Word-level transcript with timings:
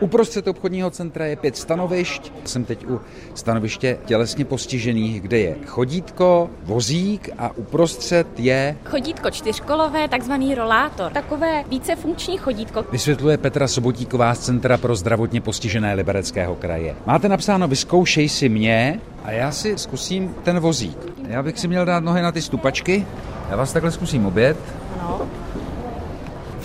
Uprostřed 0.00 0.48
obchodního 0.48 0.90
centra 0.90 1.26
je 1.26 1.36
pět 1.36 1.56
stanovišť. 1.56 2.32
Jsem 2.44 2.64
teď 2.64 2.86
u 2.86 3.00
stanoviště 3.34 3.98
tělesně 4.04 4.44
postižených, 4.44 5.20
kde 5.20 5.38
je 5.38 5.56
chodítko, 5.66 6.50
vozík 6.62 7.30
a 7.38 7.56
uprostřed 7.56 8.40
je... 8.40 8.76
Chodítko 8.84 9.30
čtyřkolové, 9.30 10.08
takzvaný 10.08 10.54
rolátor. 10.54 11.12
Takové 11.12 11.64
vícefunkční 11.70 12.38
chodítko. 12.38 12.84
Vysvětluje 12.92 13.38
Petra 13.38 13.68
Sobotíková 13.68 14.34
z 14.34 14.38
Centra 14.38 14.76
pro 14.76 14.96
zdravotně 14.96 15.40
postižené 15.40 15.94
Libereckého 15.94 16.54
kraje. 16.54 16.96
Máte 17.06 17.28
napsáno, 17.28 17.68
vyzkoušej 17.68 18.28
si 18.28 18.48
mě 18.48 19.00
a 19.24 19.30
já 19.30 19.52
si 19.52 19.78
zkusím 19.78 20.34
ten 20.42 20.60
vozík. 20.60 20.98
Já 21.28 21.42
bych 21.42 21.58
si 21.58 21.68
měl 21.68 21.84
dát 21.84 22.04
nohy 22.04 22.22
na 22.22 22.32
ty 22.32 22.42
stupačky. 22.42 23.06
Já 23.50 23.56
vás 23.56 23.72
takhle 23.72 23.90
zkusím 23.90 24.26
obět. 24.26 24.56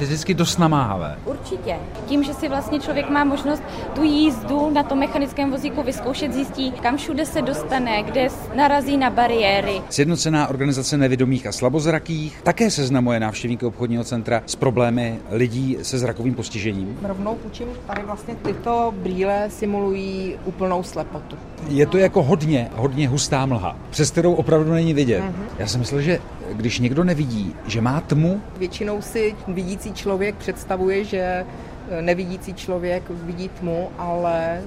Fyzicky 0.03 0.33
dost 0.33 0.57
namáhavé. 0.59 1.17
Určitě. 1.25 1.75
Tím, 2.05 2.23
že 2.23 2.33
si 2.33 2.49
vlastně 2.49 2.79
člověk 2.79 3.09
má 3.09 3.23
možnost 3.23 3.63
tu 3.95 4.03
jízdu 4.03 4.69
na 4.69 4.83
tom 4.83 4.99
mechanickém 4.99 5.51
vozíku 5.51 5.83
vyzkoušet, 5.83 6.33
zjistí, 6.33 6.71
kam 6.71 6.97
všude 6.97 7.25
se 7.25 7.41
dostane, 7.41 8.03
kde 8.03 8.27
narazí 8.55 8.97
na 8.97 9.09
bariéry. 9.09 9.81
Sjednocená 9.89 10.47
organizace 10.47 10.97
nevidomých 10.97 11.47
a 11.47 11.51
slabozrakých 11.51 12.41
také 12.43 12.71
seznamuje 12.71 13.19
návštěvníky 13.19 13.65
obchodního 13.65 14.03
centra 14.03 14.41
s 14.45 14.55
problémy 14.55 15.19
lidí 15.31 15.77
se 15.81 15.97
zrakovým 15.97 16.33
postižením. 16.33 16.97
Rovnou 17.03 17.37
učím, 17.45 17.67
tady 17.87 18.01
vlastně 18.03 18.35
tyto 18.35 18.93
brýle 18.97 19.45
simulují 19.49 20.35
úplnou 20.45 20.83
slepotu. 20.83 21.35
Je 21.69 21.85
to 21.85 21.97
jako 21.97 22.23
hodně, 22.23 22.69
hodně 22.75 23.07
hustá 23.07 23.45
mlha, 23.45 23.77
přes 23.89 24.11
kterou 24.11 24.33
opravdu 24.33 24.71
není 24.71 24.93
vidět. 24.93 25.23
Mm-hmm. 25.23 25.59
Já 25.59 25.67
si 25.67 25.77
myslel, 25.77 26.01
že 26.01 26.19
když 26.51 26.79
někdo 26.79 27.03
nevidí, 27.03 27.55
že 27.67 27.81
má 27.81 28.01
tmu. 28.01 28.41
Většinou 28.57 29.01
si 29.01 29.35
vidící 29.47 29.93
člověk 29.93 30.35
představuje, 30.35 31.05
že 31.05 31.45
nevidící 32.01 32.53
člověk 32.53 33.03
vidí 33.09 33.49
tmu, 33.49 33.89
ale 33.97 34.61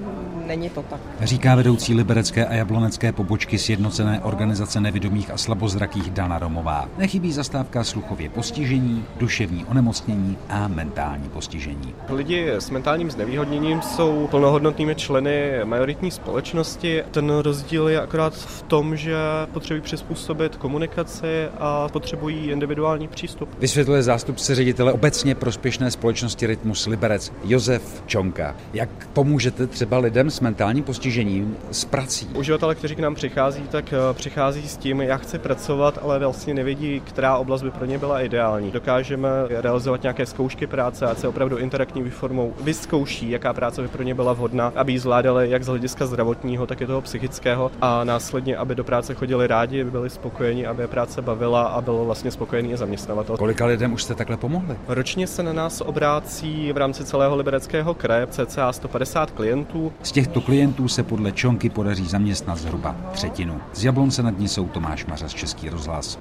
není 0.45 0.69
to 0.69 0.83
tak. 0.83 0.99
Říká 1.21 1.55
vedoucí 1.55 1.93
liberecké 1.93 2.45
a 2.45 2.53
jablonecké 2.53 3.11
pobočky 3.11 3.57
sjednocené 3.57 4.19
organizace 4.19 4.81
nevidomých 4.81 5.31
a 5.31 5.37
slabozrakých 5.37 6.09
Dana 6.09 6.39
Romová. 6.39 6.89
Nechybí 6.97 7.31
zastávka 7.31 7.83
sluchově 7.83 8.29
postižení, 8.29 9.05
duševní 9.17 9.65
onemocnění 9.65 10.37
a 10.49 10.67
mentální 10.67 11.29
postižení. 11.29 11.95
Lidi 12.09 12.49
s 12.49 12.69
mentálním 12.69 13.11
znevýhodněním 13.11 13.81
jsou 13.81 14.27
plnohodnotnými 14.31 14.95
členy 14.95 15.51
majoritní 15.63 16.11
společnosti. 16.11 17.03
Ten 17.11 17.29
rozdíl 17.29 17.87
je 17.87 18.01
akorát 18.01 18.33
v 18.33 18.61
tom, 18.61 18.95
že 18.95 19.15
potřebují 19.53 19.81
přizpůsobit 19.81 20.55
komunikaci 20.55 21.47
a 21.59 21.89
potřebují 21.89 22.49
individuální 22.49 23.07
přístup. 23.07 23.49
Vysvětluje 23.59 24.03
zástupce 24.03 24.55
ředitele 24.55 24.93
obecně 24.93 25.35
prospěšné 25.35 25.91
společnosti 25.91 26.47
Rytmus 26.47 26.85
Liberec 26.87 27.16
Liberec 27.17 27.33
Josef 27.43 28.03
Čonka. 28.05 28.55
Jak 28.73 28.89
pomůžete 29.13 29.67
třeba 29.67 29.97
lidem 29.97 30.29
s 30.29 30.39
mentálním 30.39 30.83
postižením 30.83 31.57
s 31.71 31.85
prací? 31.85 32.27
Uživatelé, 32.35 32.75
kteří 32.75 32.95
k 32.95 32.99
nám 32.99 33.15
přichází, 33.15 33.61
tak 33.61 33.93
eh, 33.93 34.13
přichází 34.13 34.67
s 34.67 34.77
tím, 34.77 35.01
jak 35.01 35.21
chci 35.21 35.39
pracovat, 35.39 35.99
ale 36.01 36.19
vlastně 36.19 36.53
nevědí, 36.53 36.99
která 36.99 37.37
oblast 37.37 37.61
by 37.61 37.71
pro 37.71 37.85
ně 37.85 37.97
byla 37.97 38.21
ideální. 38.21 38.71
Dokážeme 38.71 39.29
realizovat 39.49 40.03
nějaké 40.03 40.25
zkoušky 40.25 40.67
práce 40.67 41.05
a 41.05 41.15
se 41.15 41.27
opravdu 41.27 41.57
interaktivní 41.57 42.09
formou 42.09 42.53
vyzkouší, 42.61 43.29
jaká 43.29 43.53
práce 43.53 43.81
by 43.81 43.87
pro 43.87 44.03
ně 44.03 44.15
byla 44.15 44.33
vhodná, 44.33 44.73
aby 44.75 44.91
ji 44.91 44.99
zvládali 44.99 45.49
jak 45.49 45.63
z 45.63 45.67
hlediska 45.67 46.05
zdravotního, 46.05 46.67
tak 46.67 46.81
i 46.81 46.85
toho 46.85 47.01
psychického 47.01 47.71
a 47.81 48.03
následně, 48.03 48.57
aby 48.57 48.75
do 48.75 48.83
práce 48.83 49.13
chodili 49.13 49.47
rádi, 49.47 49.81
aby 49.81 49.91
byli 49.91 50.09
spokojeni, 50.09 50.67
aby 50.67 50.83
je 50.83 50.87
práce 50.87 51.21
bavila 51.21 51.63
a 51.63 51.81
byl 51.81 52.05
vlastně 52.05 52.31
spokojený 52.31 52.71
i 52.71 52.77
zaměstnavatel. 52.77 53.37
Kolika 53.37 53.65
lidem 53.65 53.93
už 53.93 54.03
jste 54.03 54.15
takhle 54.15 54.37
pomohli? 54.37 54.75
Ročně 54.87 55.27
se 55.27 55.43
na 55.43 55.53
nás 55.53 55.81
obrácí 55.81 56.71
v 56.71 56.77
rámci 56.77 56.96
rámci 56.97 57.11
celého 57.11 57.35
libereckého 57.35 57.93
kraje 57.93 58.27
cca 58.27 58.71
150 58.71 59.31
klientů. 59.31 59.93
Z 60.03 60.11
těchto 60.11 60.41
klientů 60.41 60.87
se 60.87 61.03
podle 61.03 61.31
Čonky 61.31 61.69
podaří 61.69 62.05
zaměstnat 62.05 62.57
zhruba 62.57 62.95
třetinu. 63.11 63.61
Z 63.73 63.83
Jablonce 63.83 64.23
nad 64.23 64.39
ní 64.39 64.47
jsou 64.47 64.67
Tomáš 64.67 65.05
Mařas, 65.05 65.33
Český 65.33 65.69
rozhlas. 65.69 66.15